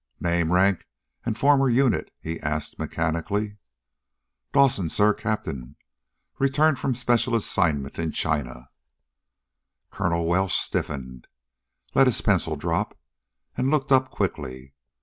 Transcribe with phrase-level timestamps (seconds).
[0.19, 0.87] "Name, rank,
[1.27, 3.57] and former unit?" he asked mechanically.
[4.51, 5.13] "Dawson, sir.
[5.13, 5.75] Captain.
[6.39, 8.71] Returned from special assignment in China."
[9.91, 11.27] Colonel Welsh stiffened,
[11.93, 12.97] let his pencil drop,
[13.55, 14.73] and looked up quickly.